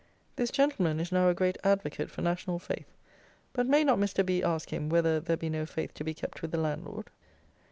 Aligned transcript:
This 0.35 0.49
gentleman 0.49 0.99
is 0.99 1.11
now 1.11 1.29
a 1.29 1.35
great 1.35 1.59
advocate 1.63 2.09
for 2.09 2.23
national 2.23 2.57
faith; 2.57 2.87
but 3.53 3.67
may 3.67 3.83
not 3.83 3.99
Mr. 3.99 4.25
B 4.25 4.41
ask 4.41 4.71
him 4.73 4.89
whether 4.89 5.19
there 5.19 5.37
be 5.37 5.47
no 5.47 5.67
faith 5.67 5.93
to 5.93 6.03
be 6.03 6.15
kept 6.15 6.41
with 6.41 6.49
the 6.49 6.57
landlord? 6.57 7.11